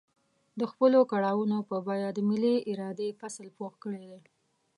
د 0.59 0.61
خپلو 0.71 0.99
کړاوونو 1.11 1.57
په 1.69 1.77
بيه 1.87 2.09
د 2.13 2.19
ملي 2.29 2.55
ارادې 2.71 3.17
فصل 3.19 3.47
پوخ 3.57 3.73
کړی 3.83 4.05
دی. 4.11 4.21